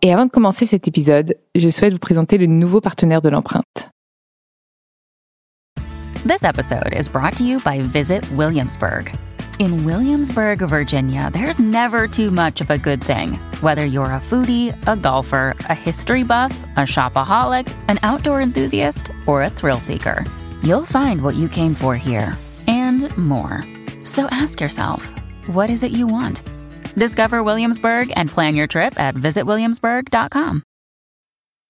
[0.00, 3.90] Et avant de commencer cet épisode, je souhaite vous présenter le nouveau partenaire de l'empreinte.
[6.24, 9.12] This episode is brought to you by Visit Williamsburg.
[9.58, 13.32] In Williamsburg, Virginia, there's never too much of a good thing.
[13.60, 19.42] Whether you're a foodie, a golfer, a history buff, a shopaholic, an outdoor enthusiast, or
[19.42, 20.24] a thrill seeker,
[20.62, 22.36] you'll find what you came for here
[22.68, 23.64] and more.
[24.04, 25.12] So ask yourself,
[25.48, 26.42] what is it you want?
[26.98, 30.67] Discover Williamsburg and plan your trip at visitwilliamsburg.com.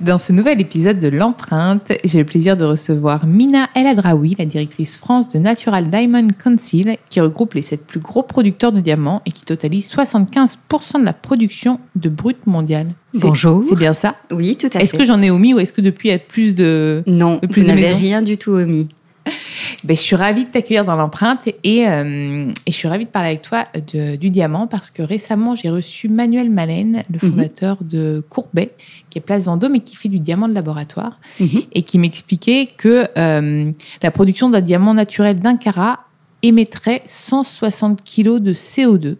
[0.00, 4.44] Dans ce nouvel épisode de l'empreinte, j'ai le plaisir de recevoir Mina El Adraoui, la
[4.44, 9.22] directrice France de Natural Diamond Council, qui regroupe les sept plus gros producteurs de diamants
[9.24, 12.88] et qui totalise 75% de la production de brut mondiale.
[13.14, 13.64] Bonjour.
[13.64, 14.14] C'est bien ça?
[14.30, 14.84] Oui, tout à fait.
[14.84, 17.38] Est-ce que j'en ai omis ou est-ce que depuis il y a plus de Non,
[17.40, 18.88] de plus vous n'avez rien du tout omis.
[19.84, 23.10] Ben, je suis ravie de t'accueillir dans l'empreinte et, euh, et je suis ravie de
[23.10, 27.30] parler avec toi de- du diamant parce que récemment j'ai reçu Manuel Malène, le Mhm.
[27.32, 28.72] fondateur de Courbet,
[29.10, 31.62] qui est Place Vendôme et qui fait du diamant de laboratoire Mhm.
[31.72, 33.70] et qui m'expliquait que euh,
[34.02, 36.00] la production d'un diamant naturel d'un carat
[36.42, 39.16] émettrait 160 kg de CO2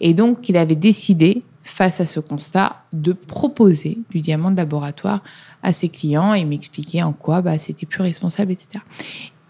[0.00, 1.42] et donc il avait décidé
[1.72, 5.22] face à ce constat de proposer du diamant de laboratoire
[5.62, 8.84] à ses clients et m'expliquer en quoi bah, c'était plus responsable, etc.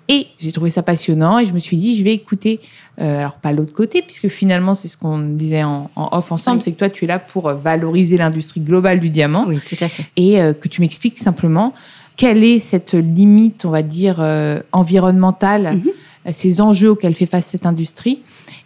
[0.08, 2.60] Et j'ai trouvé ça passionnant et je me suis dit, je vais écouter,
[3.00, 6.58] euh, alors pas l'autre côté, puisque finalement c'est ce qu'on disait en, en off ensemble,
[6.58, 6.62] Oui.
[6.64, 9.76] c'est que toi tu es là pour euh, valoriser l'industrie globale du diamant Oui, tout
[9.82, 10.04] à fait.
[10.16, 11.72] et euh, que tu m'expliques simplement
[12.16, 15.82] quelle est cette limite, on va dire, euh, environnementale, Mhm.
[16.26, 18.20] euh, ces enjeux auxquels fait face cette industrie,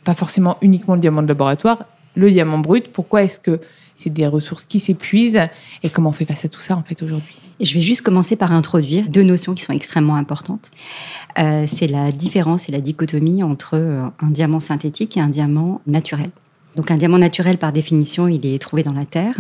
[0.05, 1.84] pas forcément uniquement le diamant de laboratoire,
[2.16, 3.60] le diamant brut, pourquoi est-ce que
[3.94, 5.41] c'est des ressources qui s'épuisent
[5.82, 7.37] et comment on fait face à tout ça en fait aujourd'hui?
[7.60, 10.71] Je vais juste commencer par introduire deux notions qui sont extrêmement importantes.
[11.38, 15.81] Euh, c'est la différence et la dichotomie entre euh, un diamant synthétique et un diamant
[15.87, 16.31] naturel.
[16.76, 19.37] Donc un diamant naturel, par définition, il est trouvé dans la Terre.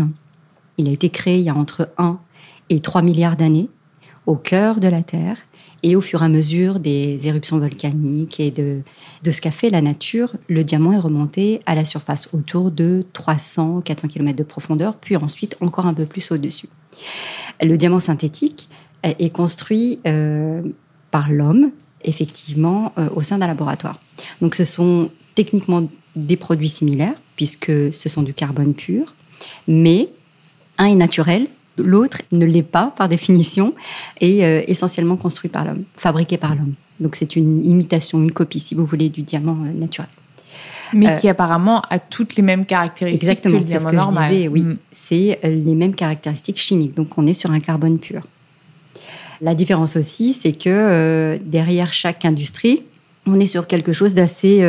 [0.78, 2.18] Il a été créé il y a entre 1
[2.70, 3.68] et 3 milliards d'années,
[4.26, 5.38] au cœur de la Terre.
[5.82, 8.80] Et au fur et à mesure des éruptions volcaniques et de,
[9.22, 13.04] de ce qu'a fait la nature, le diamant est remonté à la surface autour de
[13.14, 16.68] 300-400 km de profondeur, puis ensuite encore un peu plus au-dessus.
[17.62, 18.68] Le diamant synthétique
[19.02, 20.62] est est construit euh,
[21.10, 21.70] par l'homme,
[22.02, 24.00] effectivement, euh, au sein d'un laboratoire.
[24.40, 29.14] Donc ce sont techniquement des produits similaires, puisque ce sont du carbone pur,
[29.68, 30.08] mais
[30.78, 31.46] un est naturel,
[31.78, 33.74] l'autre ne l'est pas par définition,
[34.20, 36.74] et euh, essentiellement construit par l'homme, fabriqué par l'homme.
[37.00, 40.08] Donc c'est une imitation, une copie, si vous voulez, du diamant euh, naturel.
[40.92, 43.96] Mais Euh, qui apparemment a toutes les mêmes caractéristiques Exactement, que le ce diamant que
[43.96, 44.30] normal.
[44.30, 44.62] je disais, oui.
[44.62, 44.76] Mm.
[44.92, 46.94] C'est les mêmes caractéristiques chimiques.
[46.94, 48.22] Donc, on est sur un carbone pur.
[49.40, 52.84] La différence aussi, c'est que derrière chaque industrie,
[53.26, 54.62] on est sur quelque chose d'assez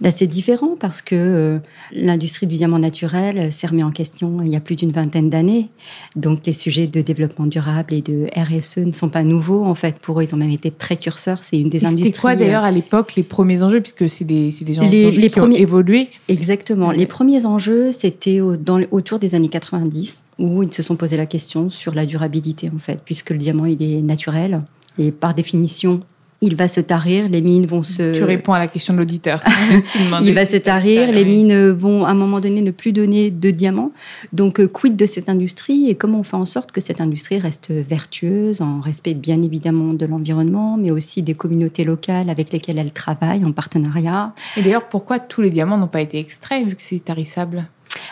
[0.00, 1.58] d'assez différent parce que euh,
[1.92, 5.68] l'industrie du diamant naturel s'est remis en question il y a plus d'une vingtaine d'années.
[6.16, 9.64] Donc, les sujets de développement durable et de RSE ne sont pas nouveaux.
[9.64, 11.42] En fait, pour eux, ils ont même été précurseurs.
[11.42, 12.04] C'est une des industries.
[12.06, 15.28] C'était quoi d'ailleurs à l'époque les premiers enjeux, puisque c'est des, des gens Les- qui
[15.30, 16.88] premiers- ont évolué Exactement.
[16.88, 16.96] Ouais.
[16.96, 18.56] Les premiers enjeux, c'était au-
[18.90, 22.78] autour des années 90, où ils se sont posé la question sur la durabilité, en
[22.78, 24.62] fait, puisque le diamant, il est naturel.
[24.98, 26.00] Et par définition,
[26.40, 28.14] il va se tarir, les mines vont se...
[28.14, 29.42] Tu réponds à la question de l'auditeur.
[30.22, 33.50] Il va se tarir, les mines vont à un moment donné ne plus donner de
[33.50, 33.90] diamants.
[34.32, 37.38] Donc, euh, quid de cette industrie et comment on fait en sorte que cette industrie
[37.38, 42.78] reste vertueuse, en respect bien évidemment de l'environnement, mais aussi des communautés locales avec lesquelles
[42.78, 44.32] elle travaille en partenariat?
[44.56, 47.66] Et d'ailleurs, pourquoi tous les diamants n'ont pas été extraits vu que c'est tarissable?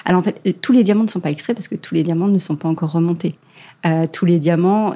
[0.07, 2.29] Alors en fait, tous les diamants ne sont pas extraits parce que tous les diamants
[2.29, 3.33] ne sont pas encore remontés.
[3.85, 4.95] Euh, tous les diamants,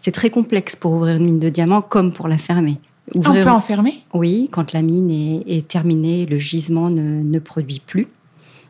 [0.00, 2.78] c'est très complexe pour ouvrir une mine de diamants comme pour la fermer.
[3.14, 7.38] Ah, On peut enfermer Oui, quand la mine est, est terminée, le gisement ne, ne
[7.40, 8.06] produit plus.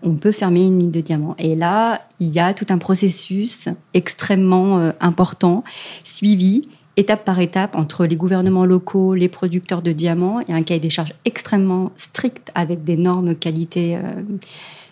[0.02, 1.36] on peut fermer une mine de diamants.
[1.38, 5.62] Et là, il y a tout un processus extrêmement euh, important,
[6.04, 6.68] suivi
[6.98, 10.40] étape par étape entre les gouvernements locaux, les producteurs de diamants.
[10.40, 13.96] Il y a un cahier des charges extrêmement strict avec des normes qualité.
[13.96, 14.00] Euh,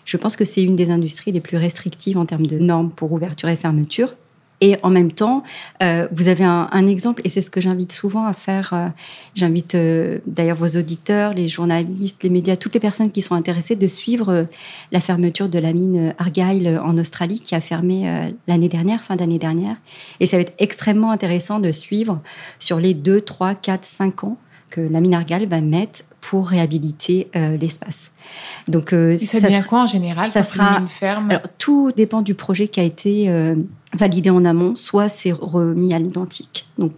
[0.05, 3.11] je pense que c'est une des industries les plus restrictives en termes de normes pour
[3.11, 4.13] ouverture et fermeture.
[4.61, 5.43] Et en même temps,
[5.83, 8.71] euh, vous avez un, exemple, et c'est ce que j'invite souvent à faire.
[8.73, 8.87] Euh,
[9.33, 13.75] j'invite euh, d'ailleurs vos auditeurs, les journalistes, les médias, toutes les personnes qui sont intéressées
[13.75, 14.47] de suivre
[14.93, 19.39] la fermeture de la mine Argyle en Australie, qui a fermé l'année dernière, fin d'année
[19.39, 19.75] dernière.
[20.21, 22.21] Et ça va être extrêmement intéressant de suivre
[22.57, 24.37] sur les 2, 3, 4, 5 ans
[24.69, 28.11] que la mine Argyle va mettre pour réhabiliter l'espace.
[28.67, 31.29] Donc, ça, ça devient quoi en général Ça sera une ferme?
[31.29, 33.29] Alors, tout dépend du projet qui a été
[33.95, 36.93] validé en amont, soit c'est remis à l'identique, donc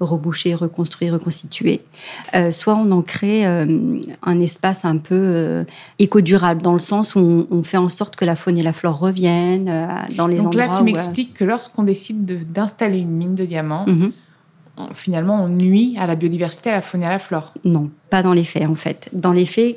[0.00, 1.80] rebouché, reconstruit, reconstitué,
[2.34, 5.64] euh, soit on en crée euh, un espace un peu euh,
[5.98, 8.98] éco-durable, dans le sens où on, fait en sorte que la faune et la flore
[8.98, 9.70] reviennent
[10.16, 10.42] dans les endroits.
[10.42, 14.12] Donc là, tu m'expliques que lorsqu'on décide d'installer une mine de diamants, mhm.
[14.94, 17.52] Finalement, on nuit à la biodiversité, à la faune et à la flore.
[17.64, 19.08] Non, pas dans les faits, en fait.
[19.12, 19.76] Dans les faits,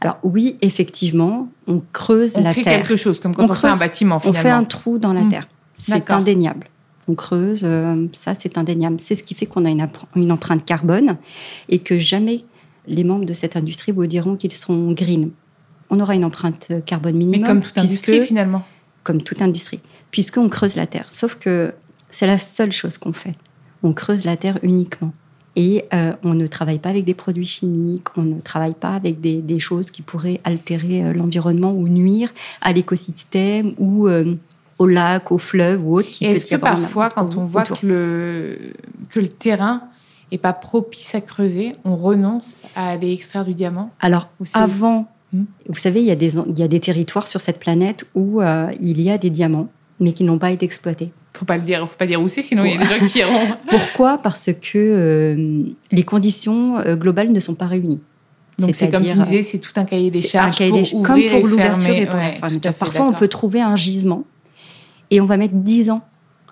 [0.00, 2.78] alors oui, effectivement, on creuse on la crée terre.
[2.78, 4.40] quelque chose, comme quand on, fait un bâtiment, finalement.
[4.40, 5.28] On fait un trou dans la mmh.
[5.30, 5.48] terre.
[5.78, 6.68] C'est indéniable.
[7.08, 8.96] On creuse, euh, ça c'est indéniable.
[9.00, 11.16] C'est ce qui fait qu'on a une, empreinte carbone
[11.68, 12.44] et que jamais
[12.86, 15.30] les membres de cette industrie vous diront qu'ils sont green.
[15.90, 17.40] On aura une empreinte carbone minimum.
[17.40, 18.64] Mais comme toute industrie finalement.
[19.02, 19.80] Comme toute industrie,
[20.12, 21.10] puisqu'on creuse la terre.
[21.10, 21.74] Sauf que
[22.10, 23.32] c'est la seule chose qu'on fait.
[23.82, 25.12] On creuse la terre uniquement.
[25.54, 29.20] Et euh, on ne travaille pas avec des produits chimiques, on ne travaille pas avec
[29.20, 32.32] des, choses qui pourraient altérer euh, l'environnement ou nuire
[32.62, 34.08] à l'écosystème ou
[34.78, 36.10] au lac, au fleuve ou autre.
[36.20, 38.58] Est-ce que parfois, quand on voit que le,
[39.10, 39.82] que le terrain
[40.32, 45.44] est pas propice à creuser, on renonce à aller extraire du diamant Alors, avant, hmm?
[45.68, 48.40] vous savez, il y, a des, il y a des territoires sur cette planète où
[48.40, 49.68] euh, il y a des diamants,
[50.02, 51.12] mais qui n'ont pas été exploités.
[51.34, 53.06] Faut pas le dire, faut pas dire où c'est, sinon il y a des gens
[53.06, 53.56] qui iront.
[53.68, 58.00] Pourquoi Parce que euh, les conditions euh, globales ne sont pas réunies.
[58.58, 60.58] Donc c'est comme tu disais, c'est tout un cahier des charges.
[60.58, 62.74] pour comme pour l'ouverture et pour la fermeture.
[62.74, 64.24] Parfois, on peut trouver un gisement
[65.10, 66.02] et on va mettre 10 ans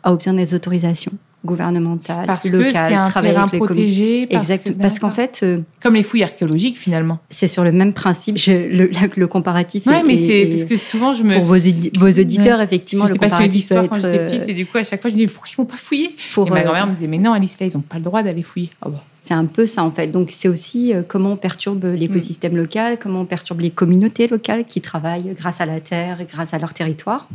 [0.02, 1.12] à obtenir des autorisations
[1.44, 4.26] gouvernementales, parce que un travailler terrain protégé.
[4.26, 4.78] Parce exact.
[4.78, 7.18] parce qu'en fait, euh, comme les fouilles archéologiques finalement.
[7.30, 8.36] C'est sur le même principe.
[8.46, 9.84] le, le, comparatif.
[9.86, 13.68] Oui, mais c'est parce que souvent je me pour vos, vos auditeurs effectivement le comparatif
[13.68, 13.88] peut être...
[13.88, 15.64] quand j'étais petite et du coup à chaque fois je me disais pourquoi ils vont
[15.64, 16.16] pas fouiller?
[16.34, 18.04] Pour, et ma euh, grand-mère me disait mais non Alice là ils ont pas le
[18.04, 18.70] droit d'aller fouiller.
[18.84, 18.90] Oh,
[19.22, 20.08] C'est un peu ça en fait.
[20.08, 22.58] Donc c'est aussi euh, comment on perturbe l'écosystème mm.
[22.58, 26.58] local, comment on perturbe les communautés locales qui travaillent grâce à la terre, grâce à
[26.58, 27.28] leur territoire.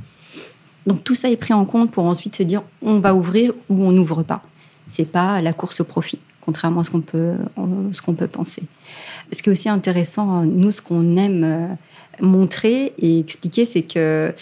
[0.86, 3.84] Donc tout ça est pris en compte pour ensuite se dire on va ouvrir ou
[3.84, 4.42] on n'ouvre pas.
[4.88, 7.34] C'est pas la course au profit, contrairement à ce qu'on peut,
[7.92, 8.64] ce qu'on peut penser.
[9.32, 11.68] Ce qui est aussi intéressant, nous, ce qu'on aime euh,
[12.22, 14.34] montrer et expliquer, c'est que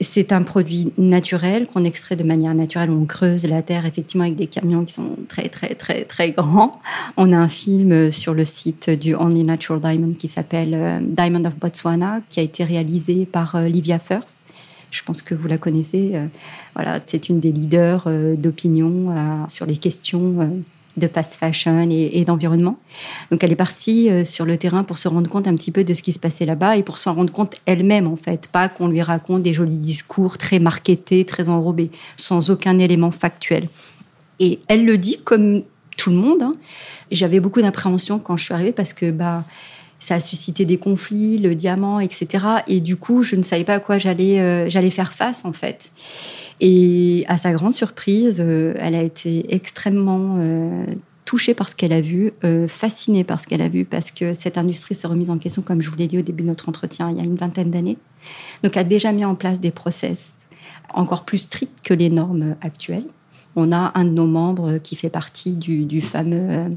[0.00, 2.90] c'est un produit naturel qu'on extrait de manière naturelle.
[2.90, 6.80] On creuse la terre effectivement avec des camions qui sont très très très très grands.
[7.16, 11.44] On a un film sur le site du Only Natural Diamond qui s'appelle euh, Diamond
[11.44, 14.40] of Botswana, qui a été réalisé par euh, Livia First
[14.92, 16.12] je pense que vous la connaissez.
[16.14, 16.26] Euh,
[16.76, 20.62] voilà, c'est une des leaders euh, d'opinion euh, sur les questions
[20.98, 22.78] de fast fashion et, d'environnement.
[23.30, 25.94] Donc elle est partie sur le terrain pour se rendre compte un petit peu de
[25.94, 28.88] ce qui se passait là-bas et pour s'en rendre compte elle-même en fait, pas qu'on
[28.88, 33.70] lui raconte des jolis discours très marketés, très enrobés, sans aucun élément factuel.
[34.38, 35.62] Et elle le dit comme
[35.96, 36.42] tout le monde.
[36.42, 36.52] Hein.
[37.10, 39.44] J'avais beaucoup d'appréhension quand je suis arrivée parce que bah
[40.02, 42.44] ça a suscité des conflits, le diamant, etc.
[42.66, 45.52] Et du coup, je ne savais pas à quoi j'allais euh, j'allais faire face en
[45.52, 45.92] fait.
[46.60, 50.86] Et à sa grande surprise, euh, elle a été extrêmement euh,
[51.24, 52.32] touchée par ce qu'elle a vu,
[52.66, 55.80] fascinée par ce qu'elle a vu, parce que cette industrie s'est remise en question, comme
[55.80, 57.96] je vous l'ai dit au début de notre entretien, il y a une vingtaine d'années.
[58.64, 60.34] Donc, a déjà mis en place des process
[60.92, 63.06] encore plus stricts que les normes actuelles.
[63.54, 66.76] On a un de nos membres qui fait partie du fameux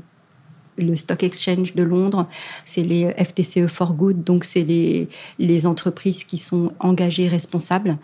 [0.77, 2.27] le Stock Exchange de Londres,
[2.63, 5.07] c'est les FTCE for Good, donc c'est les,
[5.39, 7.97] les entreprises qui sont engagées, responsables.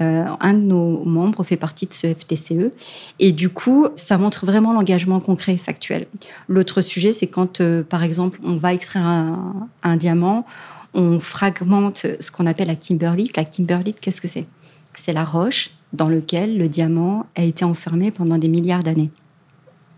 [0.00, 2.72] Euh, un de nos membres fait partie de ce FTCE
[3.18, 6.06] et du coup, ça montre vraiment l'engagement concret, factuel.
[6.48, 10.46] L'autre sujet, c'est quand, euh, par exemple, on va extraire un, diamant,
[10.94, 13.36] on fragmente ce qu'on appelle la kimberlite.
[13.36, 14.46] La kimberlite, qu'est-ce que c'est?
[14.94, 19.10] C'est la roche dans laquelle le diamant a été enfermé pendant des milliards d'années.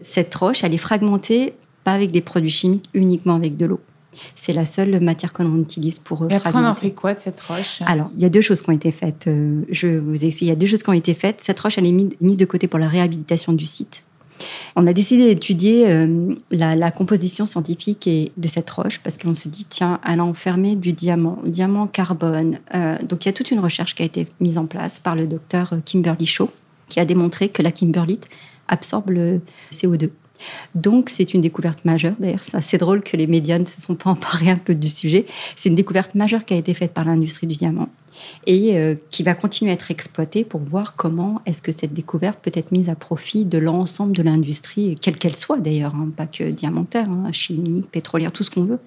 [0.01, 1.55] Cette roche, elle est fragmentée
[1.85, 3.81] pas avec des produits chimiques, uniquement avec de l'eau.
[4.35, 7.21] C'est la seule matière que l'on utilise pour Et après, on en fait quoi de
[7.21, 7.83] cette roche?
[7.85, 9.27] Alors, il y a deux choses qui ont été faites.
[9.27, 10.43] Euh, je vous explique.
[10.43, 11.41] Il y a deux choses qui ont été faites.
[11.41, 14.05] Cette roche, elle est mise de côté pour la réhabilitation du site.
[14.77, 19.65] On a décidé d'étudier euh, la, composition scientifique de cette roche parce qu'on se dit,
[19.69, 22.59] tiens, elle a enfermé du diamant, diamant carbone.
[22.75, 25.15] Euh, donc il y a toute une recherche qui a été mise en place par
[25.15, 26.51] le docteur Kimberly Shaw
[26.89, 28.29] qui a démontré que la kimberlite
[28.69, 29.41] absorbe le
[29.73, 30.11] CO2.
[30.75, 32.15] Donc, c'est une découverte majeure.
[32.19, 34.89] D'ailleurs, c'est assez drôle que les médias ne se sont pas emparés un peu du
[34.89, 35.27] sujet.
[35.57, 37.89] C'est une découverte majeure qui a été faite par l'industrie du diamant
[38.47, 42.41] et euh, qui va continuer à être exploitée pour voir comment est-ce que cette découverte
[42.41, 46.27] peut être mise à profit de l'ensemble de l'industrie, quelle qu'elle soit d'ailleurs, hein, pas
[46.27, 48.79] que diamantaire, hein, chimique, pétrolière, tout ce qu'on veut.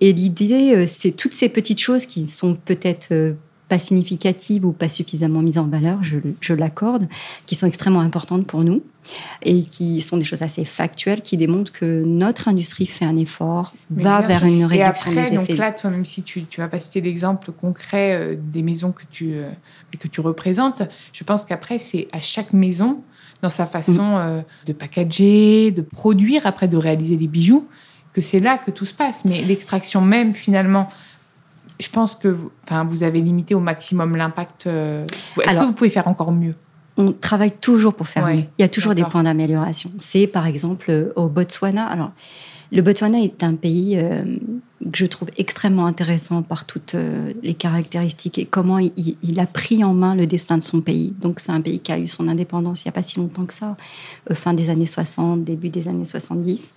[0.00, 3.32] Et l'idée, euh, c'est toutes ces petites choses qui sont peut-être euh,
[3.68, 7.08] pas significatives ou pas suffisamment mises en valeur, je, l'accorde,
[7.46, 8.82] qui sont extrêmement importantes pour nous
[9.42, 13.74] et qui sont des choses assez factuelles qui démontrent que notre industrie fait un effort,
[13.90, 15.52] va vers une réduction et après, des effets.
[15.52, 18.92] Donc là, toi, même si tu ne vas pas citer l'exemple concret euh, des maisons
[18.92, 19.50] que tu, euh,
[19.98, 20.82] que tu représentes,
[21.12, 23.02] je pense qu'après, c'est à chaque maison,
[23.42, 24.18] dans sa façon mm.
[24.18, 27.66] euh, de packager, de produire, après de réaliser des bijoux,
[28.12, 29.24] que c'est là que tout se passe.
[29.24, 30.88] Mais l'extraction même, finalement,
[31.80, 34.66] je pense que vous, enfin, vous avez limité au maximum l'impact.
[34.66, 36.54] Est-ce que vous pouvez faire encore mieux?
[36.96, 38.44] On travaille toujours pour faire mieux.
[38.58, 39.90] Il y a toujours des points d'amélioration.
[39.98, 41.86] C'est par exemple euh, au Botswana.
[41.86, 42.12] Alors,
[42.72, 44.18] le Botswana est un pays euh,
[44.80, 46.96] que je trouve extrêmement intéressant par toutes
[47.42, 51.14] les caractéristiques et comment il, a pris en main le destin de son pays.
[51.20, 53.44] Donc, c'est un pays qui a eu son indépendance il n'y a pas si longtemps
[53.44, 53.76] que ça,
[54.34, 56.74] fin des années 60, début des années 70.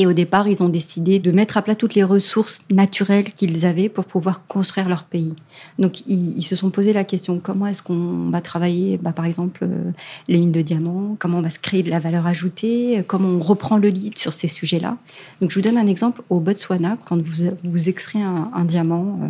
[0.00, 3.66] Et au départ, ils ont décidé de mettre à plat toutes les ressources naturelles qu'ils
[3.66, 5.34] avaient pour pouvoir construire leur pays.
[5.80, 9.64] Donc, ils, se sont posé la question comment est-ce qu'on va travailler, bah, par exemple,
[9.64, 9.90] euh,
[10.28, 11.16] les mines de diamants?
[11.18, 13.02] Comment on va se créer de la valeur ajoutée?
[13.08, 14.96] Comment on reprend le lead sur ces sujets-là?
[15.40, 16.22] Donc, je vous donne un exemple.
[16.30, 19.28] Au Botswana, quand vous, extrayez un, diamant euh,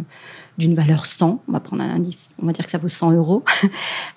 [0.58, 3.12] d'une valeur 100, on va prendre un indice, on va dire que ça vaut 100
[3.12, 3.42] euros,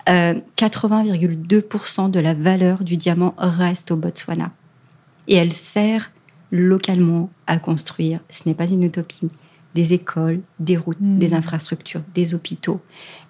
[0.06, 4.50] 80,2% euh, de la valeur du diamant reste au Botswana.
[5.28, 6.10] Et elle sert
[6.52, 9.30] localement à construire, ce n'est pas une utopie,
[9.74, 11.18] des écoles, des routes, hmm.
[11.18, 12.80] des infrastructures, des hôpitaux.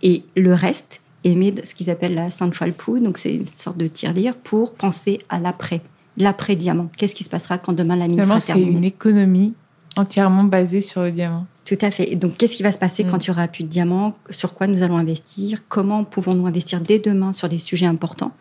[0.02, 3.47] Et le reste est mis de ce qu'ils appellent la central pool, donc c'est une
[3.47, 5.81] sorte de tirelire pour penser à l'après,
[6.17, 6.91] l'après-diamant.
[6.99, 8.71] Qu'est-ce qui se passera quand demain la mine sera terminée?
[8.73, 9.55] C'est une économie
[9.97, 11.47] entièrement basée sur le diamant.
[11.64, 12.17] Tout à fait.
[12.17, 13.21] donc, qu'est-ce qui va se passer quand hmm.
[13.21, 14.14] il n'y aura plus de diamants?
[14.31, 15.61] Sur quoi nous allons investir?
[15.69, 18.33] Comment pouvons-nous investir dès demain sur des sujets importants?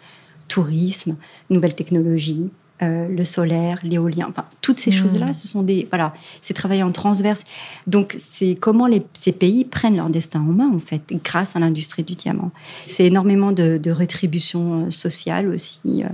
[0.48, 1.18] Tourisme,
[1.52, 2.50] nouvelles technologies,
[2.84, 4.94] euh, le solaire, l'éolien, enfin toutes ces hmm.
[4.94, 7.44] choses-là, ce sont des voilà, c'est travailler en transverse.
[7.86, 12.04] Donc c'est comment ces pays prennent leur destin en main en fait, grâce à l'industrie
[12.04, 12.52] du diamant.
[12.88, 16.04] C'est énormément de, rétribution euh, sociale aussi.
[16.04, 16.10] Euh,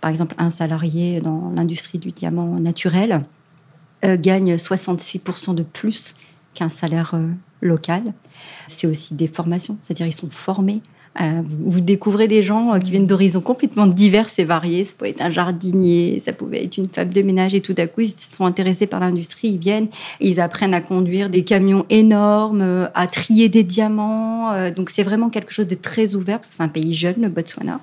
[0.00, 3.24] par exemple, un salarié dans l'industrie du diamant naturel
[4.04, 6.16] gagne 66% de plus
[6.54, 7.14] qu'un salaire
[7.60, 8.14] local.
[8.66, 10.82] C'est aussi des formations, c'est-à-dire ils sont formés
[11.18, 14.84] vous découvrez des gens euh, qui viennent d'horizons complètement divers et variés.
[14.84, 17.86] Ça pouvait être un jardinier, ça pouvait être une femme de ménage, et tout à
[17.86, 19.48] coup, ils sont intéressés par l'industrie.
[19.48, 19.88] Ils viennent,
[20.20, 24.70] ils apprennent à conduire des camions énormes, euh, à trier des diamants.
[24.70, 27.28] Donc, c'est vraiment quelque chose de très ouvert, parce que c'est un pays jeune, le
[27.28, 27.80] Botswana.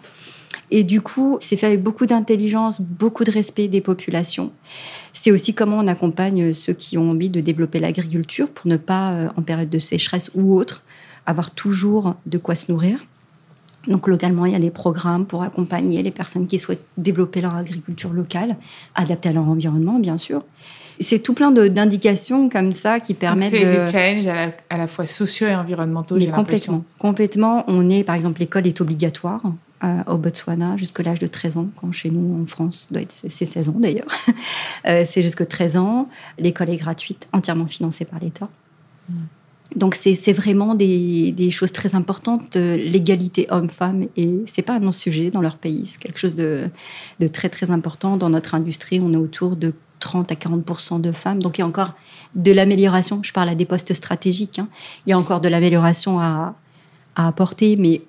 [0.71, 4.51] Et du coup, c'est fait avec beaucoup d'intelligence, beaucoup de respect des populations.
[5.13, 9.31] C'est aussi comment on accompagne ceux qui ont envie de développer l'agriculture pour ne pas,
[9.35, 10.83] en période de sécheresse ou autre,
[11.25, 13.03] avoir toujours de quoi se nourrir.
[13.89, 17.55] Donc localement, il y a des programmes pour accompagner les personnes qui souhaitent développer leur
[17.55, 18.55] agriculture locale,
[18.95, 20.43] adaptée à leur environnement, bien sûr.
[20.99, 23.57] C'est tout plein d'indications comme ça qui permettent de...
[23.57, 26.83] C'est des challenges à la, fois sociaux et environnementaux, j'ai complètement.
[26.99, 27.63] Complètement.
[27.67, 29.41] On est, par exemple, l'école est obligatoire
[29.83, 33.69] euh, au Botswana jusqu'à l'âge de 13 ans, quand chez nous en France, c'est 16
[33.69, 34.07] ans d'ailleurs.
[34.87, 36.07] Euh, c'est jusqu'à 13 ans.
[36.37, 38.47] L'école est gratuite, entièrement financée par l'État.
[39.09, 39.13] Mm.
[39.75, 45.41] Donc c'est vraiment des, choses très importantes, l'égalité homme-femme, et c'est pas un non-sujet dans
[45.41, 46.69] leur pays, c'est quelque chose de,
[47.31, 48.17] très très important.
[48.17, 51.63] Dans notre industrie, on est autour de 30 à 40% de femmes, donc il y
[51.63, 51.93] a encore
[52.33, 53.21] de l'amélioration.
[53.23, 54.69] Je parle à des postes stratégiques, hein.
[55.05, 56.55] il y a encore de l'amélioration à,
[57.15, 58.01] apporter, mais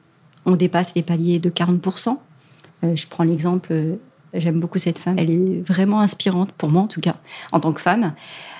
[0.47, 2.17] on dépasse les paliers de 40%
[2.85, 3.75] euh, Je prends l'exemple,
[4.35, 7.17] j'aime beaucoup cette femme, elle est vraiment inspirante pour moi en tout cas,
[7.53, 8.15] en tant que femme.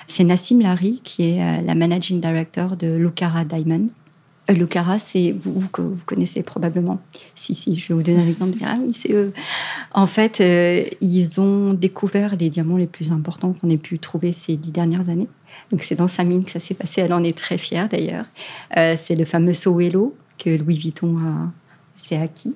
[0.07, 3.87] C'est Nassim Larry, qui est euh, la managing director de Lucara Diamond.
[4.49, 6.99] Euh, Lucara, c'est vous, vous, vous, connaissez probablement.
[7.33, 8.57] Si, si, je vais vous donner un exemple.
[8.63, 9.31] Ah c'est eux.
[9.93, 14.33] En fait, euh, ils ont découvert les diamants les plus importants qu'on ait pu trouver
[14.33, 15.29] ces dix dernières années.
[15.71, 17.01] Donc, c'est dans sa mine que ça s'est passé.
[17.01, 18.25] Elle en est très fière d'ailleurs.
[18.75, 21.51] c'est le fameux Sowelo que Louis Vuitton a,
[22.03, 22.55] c'est acquis.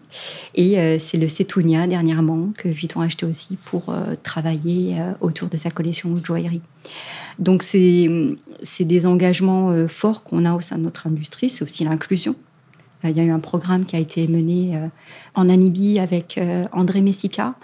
[0.55, 5.69] Et c'est le Setounia dernièrement que Vuitton a acheté aussi pour travailler autour de sa
[5.69, 6.61] collection de joaillerie.
[7.39, 8.09] Donc c'est
[8.79, 11.49] des engagements euh, forts qu'on a au sein de notre industrie.
[11.49, 12.35] C'est aussi l'inclusion.
[13.03, 14.87] Euh, il y a eu un programme qui a été mené euh,
[15.33, 16.39] en Namibie avec
[16.71, 17.55] André Messica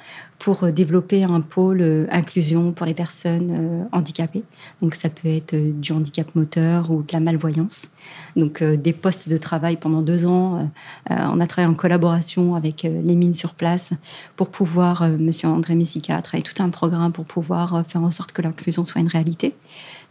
[0.41, 4.43] pour euh, développer un pôle euh, inclusion pour les personnes euh, handicapées.
[4.81, 7.89] Donc ça peut être du handicap moteur ou de la malvoyance.
[8.36, 10.72] Donc des postes de travail pendant deux ans.
[11.10, 13.91] on a travaillé en collaboration avec les mines sur place
[14.38, 18.31] pour pouvoir, Monsieur André Messica a travaillé tout un programme pour pouvoir faire en sorte
[18.31, 19.53] que l'inclusion soit une réalité.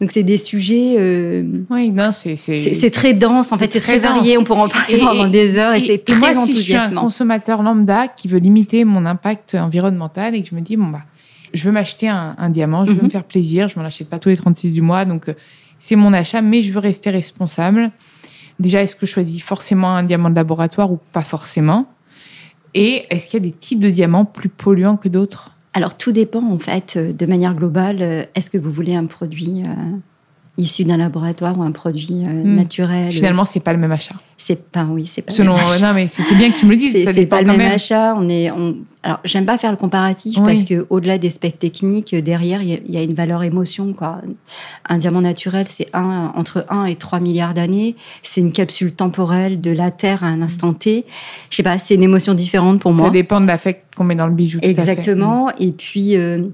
[0.01, 0.97] Donc c'est des sujets.
[1.71, 3.53] oui, non, c'est c'est très dense.
[3.53, 4.37] En fait, c'est très, varié.
[4.37, 6.55] On pourra en parler pendant des heures et, c'est très moi, enthousiasmant.
[6.55, 10.55] Si je suis un consommateur lambda qui veut limiter mon impact environnemental et que je
[10.55, 11.03] me dis bon bah
[11.53, 13.11] je veux m'acheter un, diamant, je veux me mhm.
[13.11, 15.35] faire plaisir, je m'en achète pas tous les 36 du mois, donc euh,
[15.81, 17.91] c'est mon achat, mais je veux rester responsable.
[18.61, 21.87] Déjà, est-ce que je choisis forcément un diamant de laboratoire ou pas forcément?
[22.75, 25.57] Et est-ce qu'il y a des types de diamants plus polluants que d'autres?
[25.73, 27.99] Alors tout dépend en fait euh, de manière globale.
[28.01, 29.63] Euh, est-ce que vous voulez un produit
[30.57, 32.55] issu d'un laboratoire ou un produit hmm.
[32.55, 34.15] naturel Finalement, c'est pas le même achat.
[34.37, 35.33] C'est pas, oui, c'est pas.
[35.33, 36.93] Selon, non, mais c'est bien que tu me le dises.
[37.13, 38.15] C'est pas le même, achat.
[38.17, 38.77] On est, on...
[39.03, 42.97] Alors, j'aime pas faire le comparatif parce que au-delà des specs techniques, derrière, il y,
[42.97, 44.23] a une valeur émotion, quoi.
[44.89, 47.97] Un diamant naturel, c'est un, entre 1 et 3 milliards d'années.
[48.23, 51.05] C'est une capsule temporelle de la Terre à un instant T.
[51.51, 53.07] Je sais pas, c'est une émotion différente pour moi.
[53.07, 54.59] Ça dépend de l'affect qu'on met dans le bijou.
[54.63, 55.51] Exactement.
[55.59, 56.45] Et puis, euh,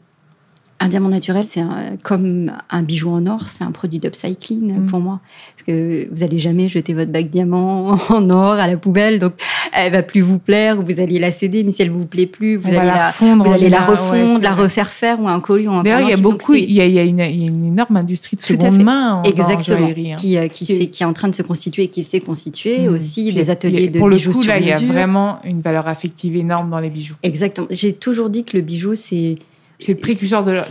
[0.78, 1.62] un diamant naturel, c'est
[2.02, 4.86] comme un bijou en or, c'est un produit d'upcycling mm.
[4.86, 5.20] pour moi.
[5.54, 9.32] Parce que vous allez jamais jeter votre bague diamant en or à la poubelle, donc
[9.72, 12.56] elle va plus vous plaire, vous allez la céder, mais si elle vous plaît plus,
[12.56, 16.00] vous, allez la, vous allez la refondre, la refaire faire ou un collier en D'ailleurs,
[16.00, 19.14] il y a beaucoup, il y a, y a, une, énorme industrie de seconde main
[19.14, 20.14] en, Exactement, hein.
[20.16, 22.88] qui, euh, qui, est, qui, est en train de se constituer et qui s'est constitué
[22.88, 22.94] mm.
[22.94, 25.60] aussi, des ateliers de pour bijoux Pour le coup, là, il y a vraiment une
[25.60, 27.16] valeur affective énorme dans les bijoux.
[27.22, 27.66] Exactement.
[27.70, 29.38] J'ai toujours dit que le bijou, c'est
[29.78, 30.62] c'est le précurseur de,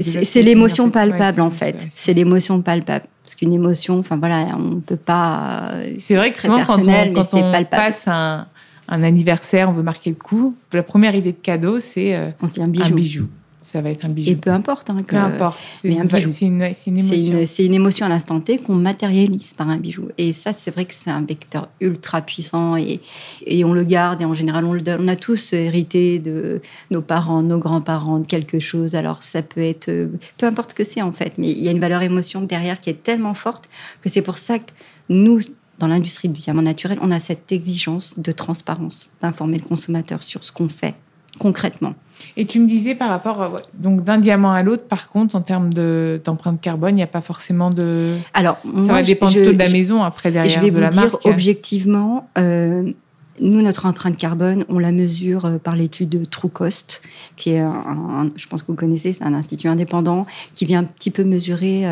[0.00, 1.86] C'est l'émotion palpable en fait.
[1.90, 3.06] C'est l'émotion palpable.
[3.22, 5.72] Parce qu'une émotion, enfin voilà, on ne peut pas.
[5.98, 8.46] C'est vrai que souvent quand on, quand on passe un,
[8.88, 10.54] un, anniversaire, on veut marquer le coup.
[10.72, 12.22] La première idée de cadeau, c'est euh,
[12.60, 13.28] un bijou
[13.66, 14.30] ça va être un bijou.
[14.30, 14.90] Et peu importe.
[14.90, 15.60] Hein, peu importe.
[15.68, 17.42] C'est une, une, émotion.
[17.46, 20.08] C'est une, émotion à l'instant T qu'on matérialise par un bijou.
[20.18, 23.00] Et ça, c'est vrai que c'est un vecteur ultra puissant et,
[23.44, 24.22] et, on le garde.
[24.22, 25.00] Et en général, on le donne.
[25.02, 26.60] On a tous hérité de
[26.92, 28.94] nos parents, nos grands-parents, de quelque chose.
[28.94, 29.90] Alors, ça peut être.
[30.38, 31.36] Peu importe ce que c'est, en fait.
[31.36, 33.64] Mais il y a une valeur émotion derrière qui est tellement forte
[34.00, 34.70] que c'est pour ça que
[35.08, 35.40] nous,
[35.80, 40.44] dans l'industrie du diamant naturel, on a cette exigence de transparence, d'informer le consommateur sur
[40.44, 40.94] ce qu'on fait
[41.38, 41.94] concrètement.
[42.36, 45.40] Et tu me disais par rapport euh, donc d'un diamant à l'autre, par contre, en
[45.40, 48.16] termes d'empreinte carbone, il n'y a pas forcément de.
[48.34, 51.16] Alors, ça va dépendre de la maison après derrière je vais de vous la dire
[51.24, 52.28] objectivement.
[52.38, 52.92] Euh,
[53.38, 57.02] nous, notre empreinte carbone, on la mesure euh, par l'étude TrueCost,
[57.36, 60.84] qui est, un, je pense que vous connaissez, c'est un institut indépendant qui vient un
[60.84, 61.84] petit peu mesurer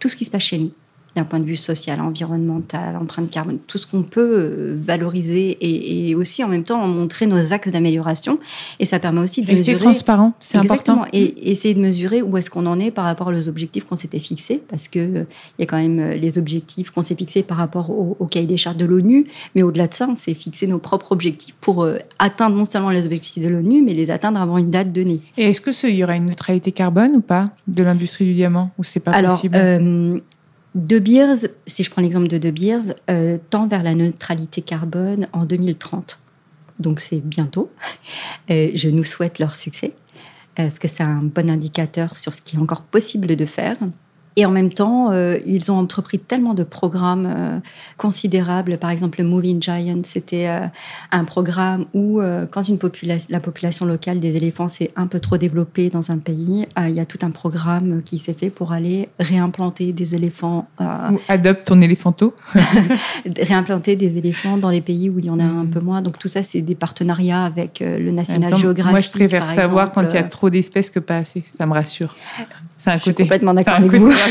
[0.00, 0.70] tout ce qui se passe chez nous
[1.14, 6.14] d'un point de vue social, environnemental, empreinte carbone, tout ce qu'on peut euh, valoriser et,
[6.14, 8.38] aussi en même temps montrer nos axes d'amélioration.
[8.78, 9.90] Et ça permet aussi de Rester mesurer.
[9.90, 11.04] transparent, c'est important.
[11.12, 14.18] Et essayer de mesurer où est-ce qu'on en est par rapport aux objectifs qu'on s'était
[14.18, 15.24] fixés, parce que euh,
[15.58, 18.46] il y a quand même euh, les objectifs qu'on s'est fixés par rapport au, cahier
[18.46, 21.86] des chartes de l'ONU, mais au-delà de ça, on s'est fixé nos propres objectifs pour
[22.18, 25.20] atteindre non seulement les objectifs de l'ONU, mais les atteindre avant une date donnée.
[25.36, 28.70] Et est-ce que il y aura une neutralité carbone ou pas de l'industrie du diamant,
[28.78, 30.22] ou c'est pas Alors, possible?
[30.74, 35.28] De Beers, si je prends l'exemple de De Beers, euh, tend vers la neutralité carbone
[35.32, 36.18] en 2030.
[36.78, 37.70] Donc c'est bientôt.
[38.48, 39.94] je nous souhaite leur succès.
[40.56, 43.78] Est-ce que c'est un bon indicateur sur ce qui est encore possible de faire
[44.36, 47.58] et en même temps, euh, ils ont entrepris tellement de programmes euh,
[47.98, 48.78] considérables.
[48.78, 50.66] Par exemple, le Moving Giant, c'était euh,
[51.10, 52.78] un programme où, quand une
[53.28, 57.00] la population locale des éléphants s'est un peu trop développée dans un pays, il y
[57.00, 60.66] a tout un programme qui s'est fait pour aller réimplanter des éléphants.
[60.80, 62.34] ou adopte ton éléphanto.
[63.40, 65.70] réimplanter des éléphants dans les pays où il y en a un mm.
[65.70, 66.02] peu moins.
[66.02, 68.92] Donc tout ça, c'est des partenariats avec le National Geographic.
[68.92, 71.44] Moi, je préfère savoir quand il y a trop d'espèces que pas assez.
[71.56, 72.16] Ça me rassure.
[72.82, 73.22] C'est un côté.
[73.22, 74.12] complètement d'accord avec vous.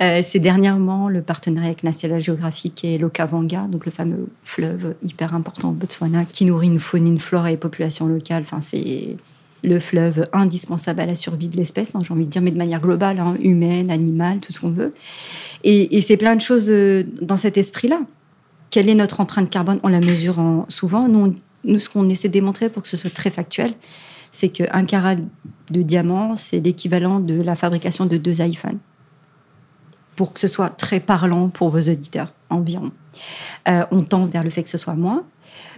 [0.00, 5.32] Euh, c'est dernièrement le partenariat avec National Geographic et l'Okavanga, donc le fameux fleuve hyper
[5.32, 8.42] important au Botswana, qui nourrit une faune, une flore et population locale.
[8.42, 9.16] Enfin, c'est
[9.62, 12.58] le fleuve indispensable à la survie de l'espèce, hein, j'ai envie de dire, mais de
[12.58, 14.92] manière globale, hein, humaine, animale, tout ce qu'on veut.
[15.62, 18.00] Et, c'est plein de choses euh, dans cet esprit-là.
[18.70, 19.78] Quelle est notre empreinte carbone?
[19.84, 21.06] On la mesure en, souvent.
[21.06, 21.34] Nous,
[21.64, 23.74] nous, ce qu'on essaie de démontrer pour que ce soit très factuel,
[24.32, 28.78] c'est qu'un carat de diamant, c'est l'équivalent de la fabrication de deux iPhones
[30.16, 32.90] pour que ce soit très parlant pour vos auditeurs environ.
[33.68, 35.22] Euh, on tend vers le fait que ce soit moins.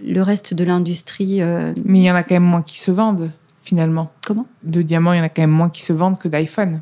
[0.03, 1.41] Le reste de l'industrie.
[1.41, 3.31] Euh, Mais il y en a quand même moins qui se vendent
[3.63, 4.11] finalement.
[4.25, 4.45] Comment?
[4.63, 6.81] De diamants, il y en a quand même moins qui se vendent que d'iPhone.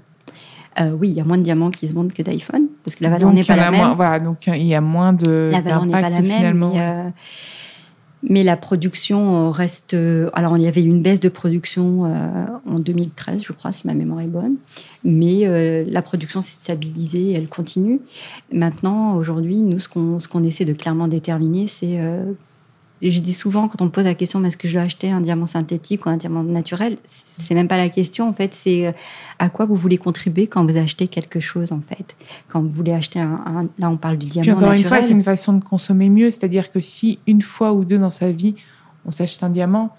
[0.79, 3.03] Euh, oui, il y a moins de diamants qui se vendent que d'iPhone parce que
[3.03, 3.93] la valeur n'est pas la même.
[3.95, 5.49] voilà, donc il y a moins de.
[5.51, 6.71] La valeur n'est pas la même.
[6.73, 7.13] Mais
[8.29, 9.95] la production reste.
[10.33, 14.21] Alors, il y avait une baisse de production en 2013, je crois, si ma mémoire
[14.21, 14.55] est bonne.
[15.03, 17.99] Mais la production s'est stabilisée, elle continue.
[18.51, 21.99] Maintenant, aujourd'hui, nous, ce qu'on essaie de clairement déterminer, c'est
[23.11, 25.21] je dis souvent quand on me pose la question est-ce que je dois acheter un
[25.21, 28.91] diamant synthétique ou un diamant naturel c'est même pas la question en fait c'est euh,
[29.39, 32.15] à quoi vous voulez contribuer quand vous achetez quelque chose en fait?
[32.47, 35.11] Quand vous voulez acheter un, là on parle du diamant Puis encore une fois c'est
[35.11, 38.55] une façon de consommer mieux c'est-à-dire que si une fois ou deux dans sa vie
[39.05, 39.95] on s'achète un diamant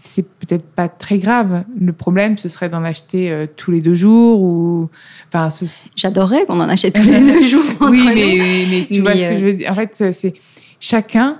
[0.00, 1.64] c'est peut-être pas très grave.
[1.78, 4.88] Le problème, ce serait d'en acheter euh, tous les deux jours ou.
[5.26, 5.48] Enfin,
[5.96, 7.64] j'adorerais qu'on en achète tous les deux jours.
[7.80, 9.70] oui, mais, tu vois ce que euh, je veux dire.
[9.72, 10.34] En fait, c'est
[10.78, 11.38] chacun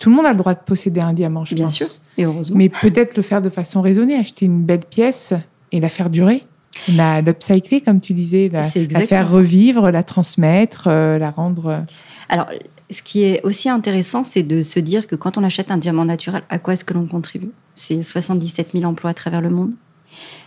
[0.00, 1.74] tout le monde a le droit de posséder un diamant, je Bien pense.
[1.74, 1.86] sûr,
[2.18, 2.56] et heureusement.
[2.56, 5.34] Mais peut-être le faire de façon raisonnée, acheter une belle pièce
[5.70, 6.40] et la faire durer.
[6.96, 11.66] La l'upcycler, comme tu disais, la, faire revivre, la transmettre, euh, la rendre.
[11.66, 11.80] Euh.
[12.30, 12.46] Alors,
[12.90, 16.06] ce qui est aussi intéressant, c'est de se dire que quand on achète un diamant
[16.06, 17.50] naturel, à quoi est-ce que l'on contribue?
[17.74, 19.74] C'est 77 000 emplois à travers le monde?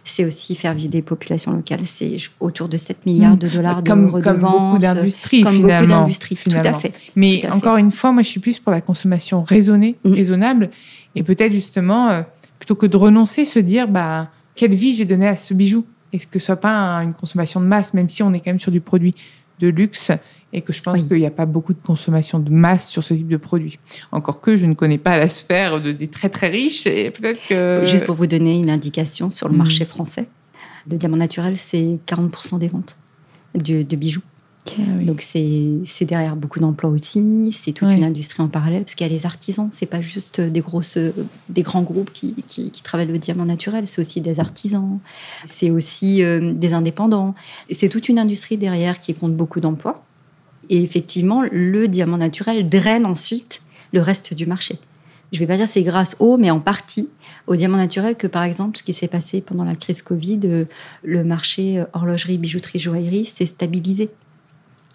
[0.05, 1.81] C'est aussi faire vivre des populations locales.
[1.85, 4.41] C'est autour de 7 milliards de dollars de comme, redevances.
[4.41, 6.93] Comme beaucoup d'industries, Comme beaucoup d'industries, tout à fait.
[7.15, 10.13] Mais encore une fois, moi, je suis plus pour la consommation raisonnée, mm.
[10.13, 10.69] raisonnable.
[11.15, 12.21] Et peut-être justement, euh,
[12.59, 15.85] plutôt que de renoncer, se dire, bah, quelle vie j'ai donné à ce bijou?
[16.11, 18.59] Est-ce que ce soit pas une consommation de masse, même si on est quand même
[18.59, 19.15] sur du produit?
[19.63, 20.11] De luxe
[20.51, 23.13] et que je pense qu'il n'y a pas beaucoup de consommation de masse sur ce
[23.13, 23.79] type de produit.
[24.11, 27.39] Encore que je ne connais pas la sphère de, des très très riches et peut-être
[27.47, 27.83] que...
[27.85, 29.57] Juste pour vous donner une indication sur le mm.
[29.57, 30.27] marché français,
[30.89, 32.95] le diamant naturel, c'est 40% des ventes
[33.55, 34.21] de, de bijoux.
[34.69, 39.05] Ah Donc c'est derrière beaucoup d'emplois aussi, c'est toute une industrie en parallèle, parce qu'il
[39.05, 40.97] y a les artisans, c'est pas juste des, grosses,
[41.49, 44.99] des grands groupes qui, qui, travaillent le diamant naturel, c'est aussi des artisans,
[45.45, 47.35] c'est aussi euh, des indépendants.
[47.69, 50.03] C'est toute une industrie derrière qui compte beaucoup d'emplois.
[50.69, 54.79] Et effectivement, le diamant naturel draine ensuite le reste du marché.
[55.33, 57.09] Je ne vais pas dire c'est grâce au, mais en partie
[57.47, 60.65] au diamant naturel que, par exemple, ce qui s'est passé pendant la crise Covid, euh,
[61.03, 64.09] le marché euh, horlogerie, bijouterie, joaillerie s'est stabilisé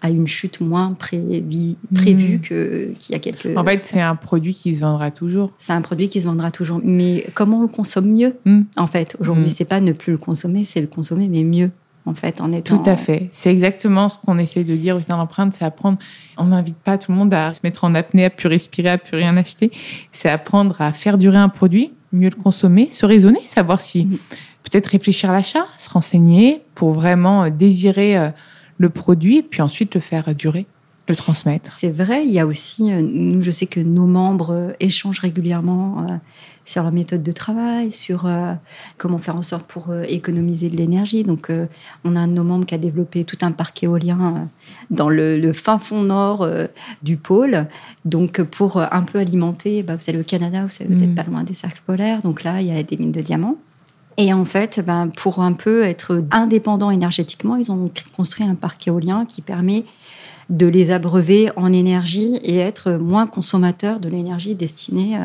[0.01, 2.39] à une chute moins prévue mmh.
[2.39, 3.57] qu'il y a quelques...
[3.57, 5.51] En fait, c'est un produit qui se vendra toujours.
[5.57, 6.79] C'est un produit qui se vendra toujours.
[6.83, 8.61] Mais comment on le consomme mieux, mmh.
[8.77, 9.49] en fait Aujourd'hui, mmh.
[9.49, 11.71] c'est pas ne plus le consommer, c'est le consommer, mais mieux
[12.05, 12.77] en fait, en étant...
[12.77, 13.29] Tout à fait.
[13.31, 15.97] C'est exactement ce qu'on essaie de dire aussi dans l'empreinte, c'est apprendre...
[16.37, 18.97] On n'invite pas tout le monde à se mettre en apnée, à plus respirer, à
[18.97, 19.71] plus rien acheter.
[20.11, 24.05] C'est apprendre à faire durer un produit, mieux le consommer, se raisonner, savoir si...
[24.05, 24.17] Mm.
[24.61, 28.29] Peut-être réfléchir à l'achat, se renseigner pour vraiment désirer euh,
[28.79, 30.65] le produit, puis ensuite le faire durer
[31.07, 31.71] le transmettre.
[31.71, 36.19] C'est vrai, il y a aussi, euh, nous, je sais que nos membres échangent régulièrement
[36.69, 38.53] sur leur méthode de travail, sur euh,
[38.97, 41.23] comment faire en sorte pour euh, économiser de l'énergie.
[41.23, 41.65] Donc, euh,
[42.05, 44.47] on a un de nos membres qui a développé tout un parc éolien
[44.91, 46.47] dans le, fin fond nord
[47.01, 47.67] du pôle.
[48.05, 51.15] Donc, pour un peu alimenter, bah, vous allez au Canada, vous savez, vous n'êtes mm.
[51.15, 52.21] pas loin des cercles polaires.
[52.21, 53.57] Donc là, il y a des mines de diamants.
[54.17, 58.87] Et en fait, ben, pour un peu être indépendants énergétiquement, ils ont construit un parc
[58.87, 59.85] éolien qui permet
[60.49, 65.17] de les abreuver en énergie et être moins consommateurs de l'énergie destinée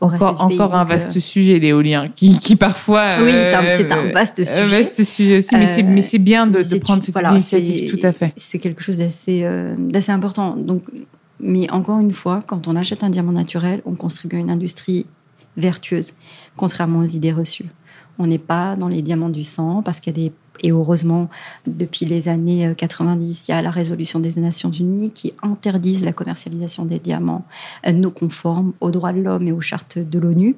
[0.00, 3.10] encore, un vaste euh, sujet, l'éolien, qui, qui, parfois.
[3.22, 4.60] Oui, c'est un euh, vaste sujet.
[4.60, 8.32] Un vaste sujet aussi, mais c'est bien de, de prendre cette initiative, tout à fait.
[8.36, 10.56] C'est quelque chose euh, d'assez important.
[10.56, 10.84] Donc,
[11.40, 15.06] mais encore une fois, quand on achète un diamant naturel, on contribue à une industrie
[15.56, 16.12] vertueuse,
[16.56, 17.66] contrairement aux idées reçues.
[18.18, 21.28] On n'est pas dans les diamants du sang parce qu'il y a des et heureusement,
[21.66, 26.12] depuis les années 90, il y a la résolution des Nations Unies qui interdisent la
[26.12, 27.44] commercialisation des diamants
[27.92, 30.56] non conformes aux droits de l'homme et aux chartes de l'ONU.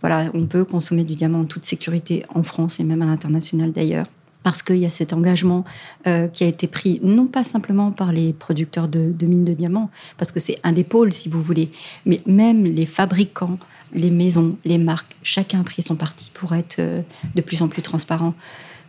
[0.00, 3.72] Voilà, on peut consommer du diamant en toute sécurité en France et même à l'international
[3.72, 4.06] d'ailleurs
[4.42, 5.64] parce qu'il y a cet engagement
[6.06, 9.90] euh, qui a été pris non pas simplement par les producteurs de mines de diamants,
[10.16, 11.70] parce que c'est un des pôles si vous voulez,
[12.06, 13.58] mais même les fabricants
[13.92, 17.02] les maisons, les marques, chacun a pris son parti pour être euh,
[17.34, 18.34] de plus en plus transparent.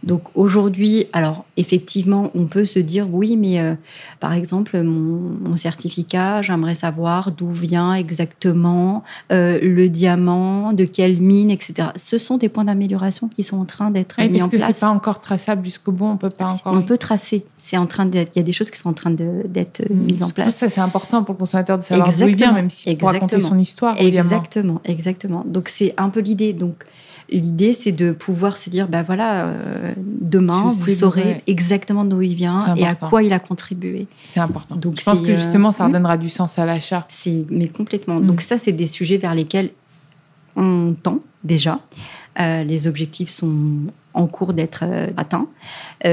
[0.03, 3.75] Donc aujourd'hui, alors effectivement, on peut se dire oui, mais euh,
[4.19, 11.51] par exemple, mon, certificat, j'aimerais savoir d'où vient exactement euh, le diamant, de quelle mine,
[11.51, 11.89] etc.
[11.97, 14.61] Ce sont des points d'amélioration qui sont en train d'être mis en place.
[14.61, 16.73] Parce que c'est pas encore traçable jusqu'au bout, on peut pas encore.
[16.73, 17.45] On peut tracer.
[17.57, 18.31] C'est en train d'être.
[18.35, 19.95] Il y a des choses qui sont en train d'être mmh.
[19.95, 20.55] mises en place.
[20.55, 23.41] Ça, c'est important pour le consommateur de savoir d'où il vient, même si pour raconter
[23.41, 23.95] son histoire.
[23.99, 25.43] Exactement, exactement.
[25.45, 26.53] Donc c'est un peu l'idée.
[26.53, 26.85] Donc
[27.31, 32.35] L'idée, c'est de pouvoir se dire, ben voilà, euh, demain, vous saurez exactement d'où il
[32.35, 34.07] vient et à quoi il a contribué.
[34.25, 34.75] C'est important.
[34.75, 37.05] Donc, je pense que justement, ça euh, redonnera du sens à l'achat.
[37.09, 38.19] C'est, mais complètement.
[38.19, 38.27] Mm.
[38.27, 39.71] Donc ça, c'est des sujets vers lesquels
[40.55, 41.79] on tend déjà.
[42.39, 43.75] Euh, les objectifs sont
[44.13, 44.83] en cours d'être
[45.17, 45.47] atteint.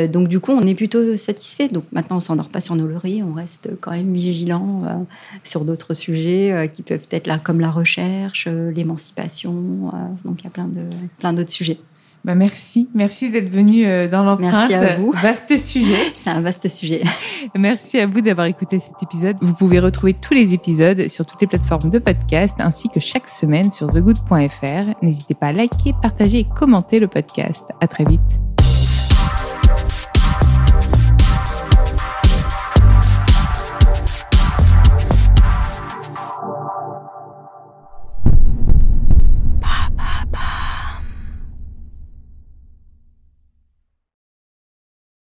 [0.08, 1.68] donc du coup, on est plutôt satisfait.
[1.68, 5.06] Donc maintenant, on s'endort pas sur nos lauriers, on reste quand même vigilant
[5.44, 9.92] sur d'autres sujets qui peuvent être là, comme la recherche, l'émancipation.
[10.24, 10.82] donc il y a plein de
[11.18, 11.78] plein d'autres sujets.
[12.24, 14.68] Bah merci, merci d'être venu euh, dans l'empreinte.
[14.70, 15.12] Merci à vous.
[15.12, 15.96] Vaste sujet.
[16.14, 17.02] C'est un vaste sujet.
[17.56, 19.36] Merci à vous d'avoir écouté cet épisode.
[19.40, 23.28] Vous pouvez retrouver tous les épisodes sur toutes les plateformes de podcast ainsi que chaque
[23.28, 24.94] semaine sur thegood.fr.
[25.02, 27.70] N'hésitez pas à liker, partager et commenter le podcast.
[27.80, 28.57] À très vite.